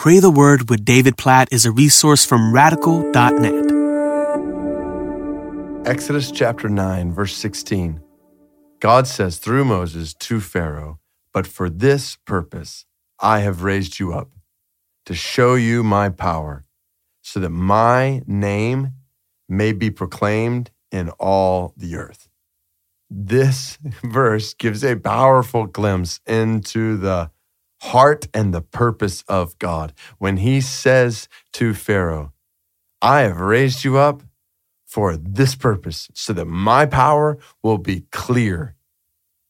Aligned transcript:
Pray 0.00 0.18
the 0.18 0.30
Word 0.30 0.70
with 0.70 0.82
David 0.82 1.18
Platt 1.18 1.52
is 1.52 1.66
a 1.66 1.70
resource 1.70 2.24
from 2.24 2.54
radical.net. 2.54 3.52
Exodus 5.86 6.30
chapter 6.30 6.70
9, 6.70 7.12
verse 7.12 7.36
16. 7.36 8.00
God 8.80 9.06
says 9.06 9.36
through 9.36 9.66
Moses 9.66 10.14
to 10.14 10.40
Pharaoh, 10.40 11.00
But 11.34 11.46
for 11.46 11.68
this 11.68 12.16
purpose 12.16 12.86
I 13.20 13.40
have 13.40 13.62
raised 13.62 13.98
you 13.98 14.14
up, 14.14 14.30
to 15.04 15.14
show 15.14 15.54
you 15.54 15.82
my 15.82 16.08
power, 16.08 16.64
so 17.20 17.38
that 17.38 17.50
my 17.50 18.22
name 18.26 18.92
may 19.50 19.72
be 19.72 19.90
proclaimed 19.90 20.70
in 20.90 21.10
all 21.18 21.74
the 21.76 21.96
earth. 21.96 22.26
This 23.10 23.76
verse 24.02 24.54
gives 24.54 24.82
a 24.82 24.96
powerful 24.96 25.66
glimpse 25.66 26.20
into 26.26 26.96
the 26.96 27.30
heart 27.80 28.28
and 28.32 28.52
the 28.52 28.60
purpose 28.60 29.22
of 29.28 29.58
God. 29.58 29.92
When 30.18 30.38
he 30.38 30.60
says 30.60 31.28
to 31.54 31.74
Pharaoh, 31.74 32.32
I 33.02 33.20
have 33.22 33.40
raised 33.40 33.84
you 33.84 33.96
up 33.96 34.22
for 34.84 35.16
this 35.16 35.54
purpose, 35.54 36.08
so 36.14 36.32
that 36.32 36.46
my 36.46 36.84
power 36.84 37.38
will 37.62 37.78
be 37.78 38.06
clear 38.10 38.74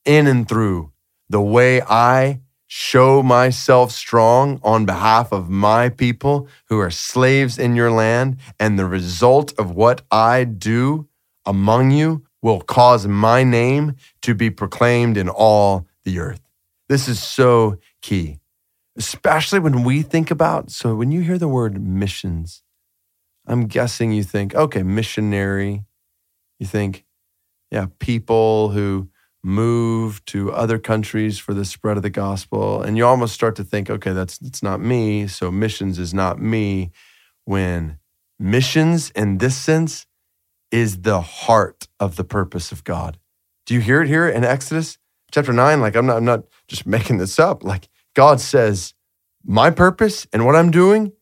in 0.04 0.26
and 0.26 0.48
through 0.48 0.92
the 1.28 1.40
way 1.40 1.80
I 1.82 2.40
show 2.66 3.22
myself 3.22 3.90
strong 3.90 4.60
on 4.62 4.84
behalf 4.86 5.32
of 5.32 5.48
my 5.48 5.88
people 5.88 6.46
who 6.68 6.78
are 6.78 6.90
slaves 6.90 7.58
in 7.58 7.74
your 7.74 7.90
land, 7.90 8.36
and 8.60 8.78
the 8.78 8.86
result 8.86 9.52
of 9.58 9.72
what 9.72 10.02
I 10.10 10.44
do 10.44 11.08
among 11.44 11.90
you 11.90 12.22
will 12.42 12.60
cause 12.60 13.06
my 13.06 13.42
name 13.42 13.96
to 14.22 14.34
be 14.34 14.50
proclaimed 14.50 15.16
in 15.16 15.28
all 15.28 15.86
the 16.04 16.18
earth. 16.20 16.49
This 16.90 17.06
is 17.06 17.22
so 17.22 17.78
key, 18.02 18.40
especially 18.98 19.60
when 19.60 19.84
we 19.84 20.02
think 20.02 20.32
about. 20.32 20.72
So, 20.72 20.96
when 20.96 21.12
you 21.12 21.20
hear 21.20 21.38
the 21.38 21.46
word 21.46 21.80
missions, 21.80 22.64
I'm 23.46 23.68
guessing 23.68 24.10
you 24.10 24.24
think, 24.24 24.56
okay, 24.56 24.82
missionary. 24.82 25.84
You 26.58 26.66
think, 26.66 27.04
yeah, 27.70 27.86
people 28.00 28.70
who 28.70 29.08
move 29.44 30.24
to 30.26 30.50
other 30.50 30.80
countries 30.80 31.38
for 31.38 31.54
the 31.54 31.64
spread 31.64 31.96
of 31.96 32.02
the 32.02 32.10
gospel. 32.10 32.82
And 32.82 32.96
you 32.96 33.06
almost 33.06 33.34
start 33.34 33.54
to 33.56 33.64
think, 33.64 33.88
okay, 33.88 34.12
that's, 34.12 34.38
that's 34.38 34.62
not 34.62 34.80
me. 34.80 35.28
So 35.28 35.52
missions 35.52 35.96
is 36.00 36.12
not 36.12 36.42
me. 36.42 36.90
When 37.44 37.98
missions 38.36 39.10
in 39.10 39.38
this 39.38 39.56
sense 39.56 40.06
is 40.72 41.02
the 41.02 41.20
heart 41.20 41.86
of 42.00 42.16
the 42.16 42.24
purpose 42.24 42.72
of 42.72 42.82
God. 42.82 43.16
Do 43.64 43.74
you 43.74 43.80
hear 43.80 44.02
it 44.02 44.08
here 44.08 44.28
in 44.28 44.42
Exodus? 44.42 44.98
Chapter 45.30 45.52
9 45.52 45.80
like 45.80 45.96
i'm 45.96 46.06
not 46.06 46.16
i'm 46.16 46.24
not 46.24 46.44
just 46.68 46.86
making 46.86 47.18
this 47.18 47.38
up. 47.38 47.64
Like 47.64 47.88
god 48.14 48.40
says 48.40 48.94
my 49.44 49.70
purpose 49.70 50.26
and 50.32 50.44
what 50.44 50.56
i'm 50.56 50.70
doing 50.70 51.12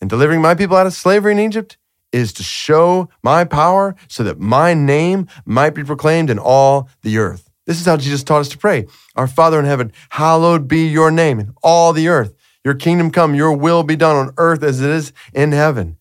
and 0.00 0.08
delivering 0.08 0.40
my 0.40 0.54
people 0.54 0.76
out 0.76 0.86
of 0.86 0.92
slavery 0.92 1.32
in 1.32 1.38
egypt 1.38 1.76
is 2.12 2.32
to 2.34 2.42
show 2.42 3.08
my 3.22 3.44
power 3.44 3.94
so 4.08 4.22
that 4.24 4.38
my 4.38 4.74
name 4.74 5.28
might 5.44 5.74
be 5.74 5.84
proclaimed 5.84 6.30
in 6.30 6.38
all 6.38 6.88
the 7.02 7.18
earth. 7.18 7.50
This 7.66 7.80
is 7.80 7.86
how 7.86 7.96
jesus 7.96 8.24
taught 8.24 8.40
us 8.40 8.48
to 8.50 8.58
pray. 8.58 8.86
Our 9.16 9.26
father 9.26 9.58
in 9.58 9.66
heaven 9.66 9.92
hallowed 10.10 10.68
be 10.68 10.86
your 10.88 11.10
name 11.10 11.38
in 11.38 11.52
all 11.62 11.92
the 11.92 12.08
earth. 12.08 12.34
Your 12.64 12.74
kingdom 12.74 13.10
come 13.10 13.34
your 13.34 13.52
will 13.52 13.82
be 13.82 13.96
done 13.96 14.16
on 14.16 14.34
earth 14.38 14.62
as 14.62 14.80
it 14.80 14.90
is 14.90 15.12
in 15.34 15.52
heaven. 15.52 15.98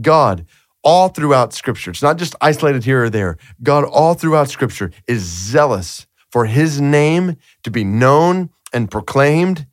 God 0.00 0.46
all 0.84 1.08
throughout 1.08 1.52
scripture 1.52 1.90
it's 1.90 2.02
not 2.02 2.18
just 2.18 2.36
isolated 2.40 2.84
here 2.84 3.04
or 3.04 3.10
there. 3.10 3.36
God 3.62 3.84
all 3.84 4.14
throughout 4.14 4.48
scripture 4.48 4.92
is 5.08 5.22
zealous 5.22 6.06
for 6.30 6.46
his 6.46 6.80
name 6.80 7.36
to 7.62 7.70
be 7.70 7.84
known 7.84 8.50
and 8.72 8.90
proclaimed, 8.90 9.66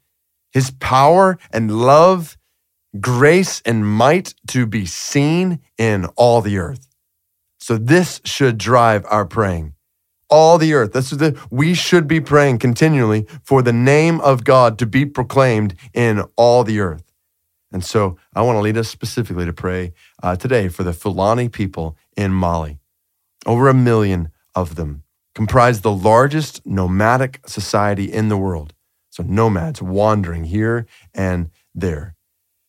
his 0.51 0.71
power 0.71 1.37
and 1.51 1.71
love, 1.71 2.37
grace 2.99 3.61
and 3.65 3.85
might 3.85 4.33
to 4.47 4.65
be 4.65 4.85
seen 4.85 5.59
in 5.77 6.05
all 6.15 6.41
the 6.41 6.57
earth. 6.57 6.87
So 7.59 7.77
this 7.77 8.21
should 8.23 8.57
drive 8.57 9.05
our 9.09 9.25
praying. 9.25 9.73
All 10.29 10.57
the 10.57 10.73
earth. 10.73 10.93
This 10.93 11.11
is 11.11 11.19
the 11.19 11.39
we 11.51 11.73
should 11.73 12.07
be 12.07 12.19
praying 12.19 12.59
continually 12.59 13.27
for 13.43 13.61
the 13.61 13.73
name 13.73 14.19
of 14.21 14.43
God 14.43 14.79
to 14.79 14.85
be 14.85 15.05
proclaimed 15.05 15.75
in 15.93 16.23
all 16.35 16.63
the 16.63 16.79
earth. 16.79 17.11
And 17.71 17.83
so 17.83 18.17
I 18.33 18.41
want 18.41 18.55
to 18.55 18.61
lead 18.61 18.77
us 18.77 18.87
specifically 18.87 19.45
to 19.45 19.53
pray 19.53 19.93
uh, 20.23 20.35
today 20.35 20.67
for 20.67 20.83
the 20.83 20.93
Fulani 20.93 21.49
people 21.49 21.97
in 22.15 22.31
Mali. 22.31 22.79
Over 23.45 23.67
a 23.67 23.73
million 23.73 24.29
of 24.55 24.75
them 24.75 25.03
comprise 25.35 25.81
the 25.81 25.91
largest 25.91 26.65
nomadic 26.65 27.41
society 27.45 28.11
in 28.11 28.29
the 28.29 28.37
world. 28.37 28.73
So, 29.11 29.21
nomads 29.23 29.81
wandering 29.81 30.45
here 30.45 30.87
and 31.13 31.51
there. 31.75 32.15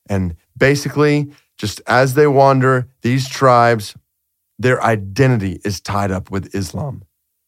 And 0.09 0.37
basically, 0.57 1.33
just 1.57 1.81
as 1.87 2.15
they 2.15 2.27
wander, 2.27 2.89
these 3.03 3.29
tribes, 3.29 3.97
their 4.59 4.83
identity 4.83 5.61
is 5.65 5.81
tied 5.81 6.11
up 6.11 6.31
with 6.31 6.55
Islam. 6.55 7.05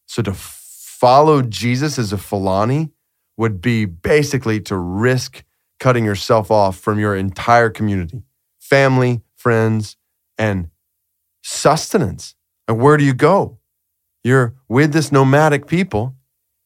So, 0.06 0.22
to 0.22 0.32
follow 0.34 1.42
Jesus 1.42 1.98
as 1.98 2.12
a 2.12 2.18
Fulani 2.18 2.90
would 3.36 3.60
be 3.60 3.84
basically 3.84 4.60
to 4.62 4.76
risk 4.76 5.44
cutting 5.78 6.04
yourself 6.04 6.50
off 6.50 6.76
from 6.76 6.98
your 6.98 7.14
entire 7.16 7.70
community, 7.70 8.22
family, 8.58 9.22
friends, 9.36 9.96
and 10.36 10.70
sustenance. 11.42 12.34
And 12.66 12.80
where 12.80 12.96
do 12.96 13.04
you 13.04 13.14
go? 13.14 13.58
You're 14.24 14.54
with 14.68 14.92
this 14.92 15.10
nomadic 15.12 15.66
people 15.66 16.14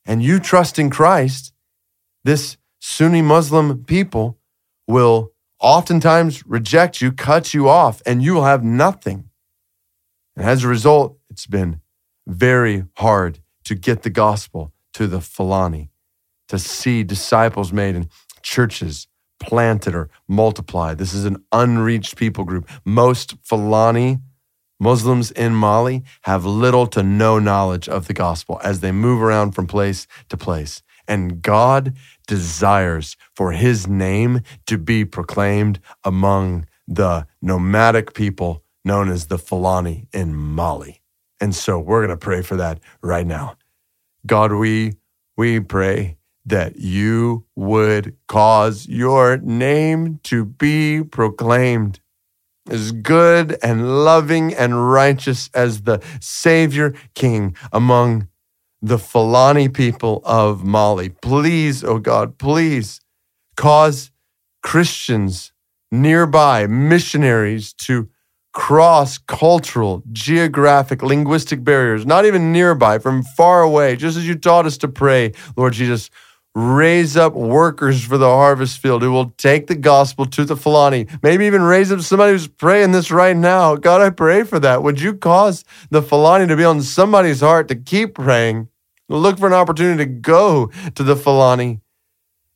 and 0.04 0.22
you 0.22 0.40
trust 0.40 0.78
in 0.78 0.90
Christ, 0.90 1.52
this 2.24 2.56
Sunni 2.80 3.22
Muslim 3.22 3.84
people 3.84 4.38
will 4.88 5.32
oftentimes 5.60 6.44
reject 6.46 7.00
you, 7.00 7.12
cut 7.12 7.54
you 7.54 7.68
off, 7.68 8.02
and 8.04 8.22
you 8.22 8.34
will 8.34 8.44
have 8.44 8.64
nothing. 8.64 9.30
And 10.36 10.44
as 10.44 10.64
a 10.64 10.68
result, 10.68 11.18
it's 11.30 11.46
been 11.46 11.80
very 12.26 12.84
hard 12.96 13.38
to 13.64 13.74
get 13.74 14.02
the 14.02 14.10
gospel 14.10 14.72
to 14.94 15.06
the 15.06 15.20
Fulani, 15.20 15.90
to 16.48 16.58
see 16.58 17.04
disciples 17.04 17.72
made 17.72 17.94
and 17.94 18.08
churches 18.42 19.06
planted 19.38 19.94
or 19.94 20.10
multiplied. 20.28 20.98
This 20.98 21.14
is 21.14 21.24
an 21.24 21.44
unreached 21.52 22.16
people 22.16 22.44
group. 22.44 22.68
Most 22.84 23.34
Fulani 23.42 24.18
Muslims 24.82 25.30
in 25.30 25.54
Mali 25.54 26.02
have 26.22 26.44
little 26.44 26.88
to 26.88 27.04
no 27.04 27.38
knowledge 27.38 27.88
of 27.88 28.08
the 28.08 28.12
gospel 28.12 28.60
as 28.64 28.80
they 28.80 28.90
move 28.90 29.22
around 29.22 29.52
from 29.52 29.68
place 29.68 30.08
to 30.28 30.36
place. 30.36 30.82
And 31.06 31.40
God 31.40 31.94
desires 32.26 33.16
for 33.36 33.52
his 33.52 33.86
name 33.86 34.40
to 34.66 34.78
be 34.78 35.04
proclaimed 35.04 35.78
among 36.02 36.66
the 36.88 37.28
nomadic 37.40 38.12
people 38.12 38.64
known 38.84 39.08
as 39.08 39.26
the 39.26 39.38
Fulani 39.38 40.08
in 40.12 40.34
Mali. 40.34 41.00
And 41.40 41.54
so 41.54 41.78
we're 41.78 42.04
going 42.04 42.18
to 42.18 42.24
pray 42.24 42.42
for 42.42 42.56
that 42.56 42.80
right 43.02 43.26
now. 43.26 43.56
God, 44.26 44.52
we, 44.52 44.94
we 45.36 45.60
pray 45.60 46.16
that 46.44 46.76
you 46.76 47.44
would 47.54 48.16
cause 48.26 48.88
your 48.88 49.36
name 49.36 50.18
to 50.24 50.44
be 50.44 51.04
proclaimed 51.04 52.00
as 52.70 52.92
good 52.92 53.58
and 53.62 54.04
loving 54.04 54.54
and 54.54 54.90
righteous 54.90 55.50
as 55.54 55.82
the 55.82 56.02
Savior 56.20 56.94
King 57.14 57.56
among 57.72 58.28
the 58.80 58.98
Fulani 58.98 59.68
people 59.68 60.20
of 60.24 60.64
Mali. 60.64 61.08
Please, 61.08 61.84
oh 61.84 61.98
God, 61.98 62.38
please 62.38 63.00
cause 63.56 64.10
Christians 64.62 65.52
nearby, 65.90 66.66
missionaries 66.66 67.72
to 67.74 68.08
cross 68.52 69.18
cultural, 69.18 70.02
geographic, 70.12 71.02
linguistic 71.02 71.64
barriers, 71.64 72.04
not 72.04 72.26
even 72.26 72.52
nearby, 72.52 72.98
from 72.98 73.22
far 73.22 73.62
away, 73.62 73.96
just 73.96 74.16
as 74.16 74.26
you 74.26 74.34
taught 74.34 74.66
us 74.66 74.76
to 74.78 74.88
pray, 74.88 75.32
Lord 75.56 75.72
Jesus 75.72 76.10
raise 76.54 77.16
up 77.16 77.34
workers 77.34 78.04
for 78.04 78.18
the 78.18 78.28
harvest 78.28 78.78
field 78.78 79.02
who 79.02 79.10
will 79.10 79.30
take 79.38 79.66
the 79.66 79.74
gospel 79.74 80.26
to 80.26 80.44
the 80.44 80.56
Fulani. 80.56 81.06
Maybe 81.22 81.46
even 81.46 81.62
raise 81.62 81.90
up 81.92 82.00
somebody 82.00 82.32
who's 82.32 82.48
praying 82.48 82.92
this 82.92 83.10
right 83.10 83.36
now. 83.36 83.76
God, 83.76 84.00
I 84.00 84.10
pray 84.10 84.44
for 84.44 84.58
that. 84.60 84.82
Would 84.82 85.00
you 85.00 85.14
cause 85.14 85.64
the 85.90 86.02
Fulani 86.02 86.46
to 86.46 86.56
be 86.56 86.64
on 86.64 86.82
somebody's 86.82 87.40
heart 87.40 87.68
to 87.68 87.74
keep 87.74 88.14
praying? 88.14 88.68
Look 89.08 89.38
for 89.38 89.46
an 89.46 89.52
opportunity 89.52 90.04
to 90.04 90.10
go 90.10 90.70
to 90.94 91.02
the 91.02 91.16
Fulani 91.16 91.81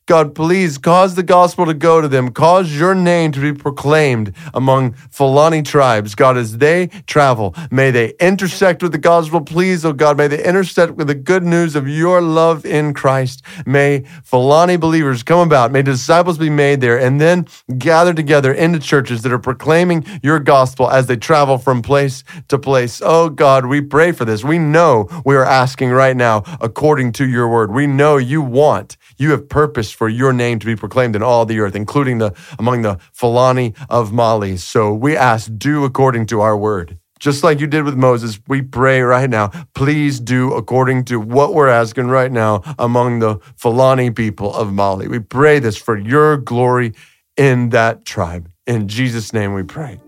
God, 0.07 0.37
please 0.37 0.79
cause 0.79 1.17
the 1.17 1.25
gospel 1.25 1.67
to 1.67 1.75
go 1.75 2.01
to 2.01 2.07
them. 2.07 2.31
Cause 2.31 2.73
your 2.73 2.95
name 2.95 3.33
to 3.33 3.41
be 3.41 3.53
proclaimed 3.53 4.33
among 4.55 4.93
Fulani 5.11 5.63
tribes. 5.63 6.15
God, 6.15 6.37
as 6.37 6.59
they 6.59 6.87
travel, 7.09 7.57
may 7.73 7.91
they 7.91 8.15
intersect 8.21 8.85
with 8.85 8.93
the 8.93 8.99
gospel. 8.99 9.41
Please, 9.41 9.85
oh 9.85 9.93
God, 9.93 10.17
may 10.17 10.29
they 10.29 10.45
intersect 10.45 10.93
with 10.93 11.09
the 11.09 11.17
good 11.17 11.43
news 11.43 11.75
of 11.75 11.89
your 11.89 12.21
love 12.21 12.65
in 12.65 12.95
Christ. 12.95 13.43
May 13.67 14.05
Fulani 14.23 14.77
believers 14.77 15.25
come 15.25 15.41
about. 15.41 15.73
May 15.73 15.83
disciples 15.83 16.39
be 16.39 16.51
made 16.51 16.81
there 16.81 17.01
and 17.01 17.21
then 17.21 17.49
gather 17.77 18.15
together 18.15 18.53
into 18.53 18.79
churches 18.79 19.23
that 19.23 19.33
are 19.33 19.41
proclaiming 19.41 20.07
your 20.23 20.39
gospel 20.39 20.89
as 20.89 21.09
they 21.09 21.17
travel 21.17 21.59
from 21.59 21.83
place 21.83 22.23
to 22.47 22.61
place. 22.61 23.03
Oh 23.05 23.29
God, 23.29 23.67
we 23.67 23.81
pray 23.81 24.13
for 24.13 24.25
this. 24.25 24.45
We 24.45 24.61
know 24.61 25.09
we 25.25 25.35
are 25.35 25.45
asking 25.45 25.91
right 25.91 26.17
now 26.17 26.45
according 26.61 27.11
to 27.15 27.27
your 27.27 27.49
word. 27.49 27.73
We 27.73 27.89
know 27.89 28.19
you 28.19 28.41
want, 28.41 28.97
you 29.19 29.33
have 29.33 29.49
purpose 29.49 29.96
for 29.97 30.09
your 30.09 30.33
name 30.33 30.59
to 30.59 30.67
be 30.67 30.77
proclaimed 30.77 31.17
in 31.17 31.23
all 31.23 31.47
the 31.47 31.59
earth, 31.59 31.75
including 31.75 32.19
the 32.19 32.33
among 32.59 32.83
the 32.83 32.99
Fulani 33.13 33.75
of 33.89 34.13
Mali. 34.13 34.57
So 34.57 34.93
we 34.93 35.17
ask, 35.17 35.51
do 35.57 35.85
according 35.85 36.27
to 36.27 36.41
our 36.41 36.57
word. 36.57 36.99
Just 37.19 37.43
like 37.43 37.61
you 37.61 37.67
did 37.67 37.85
with 37.85 37.97
Moses, 37.97 38.39
we 38.47 38.61
pray 38.61 39.01
right 39.01 39.31
now, 39.31 39.49
please 39.75 40.21
do 40.21 40.53
according 40.53 41.07
to 41.07 41.19
what 41.19 41.55
we're 41.55 41.69
asking 41.69 42.09
right 42.09 42.31
now 42.31 42.63
among 42.79 43.21
the 43.21 43.39
Fulani 43.57 44.11
people 44.11 44.55
of 44.55 44.73
Mali. 44.73 45.09
We 45.09 45.21
pray 45.21 45.59
this 45.59 45.79
for 45.79 45.97
your 45.97 46.37
glory 46.37 46.93
in 47.37 47.71
that 47.71 48.05
tribe. 48.05 48.51
In 48.67 48.87
Jesus' 48.87 49.33
name 49.33 49.55
we 49.55 49.63
pray. 49.63 49.99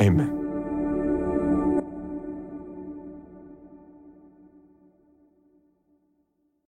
Amen. 0.00 0.35